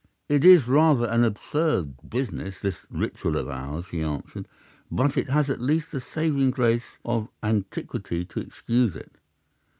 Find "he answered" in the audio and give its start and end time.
3.91-4.47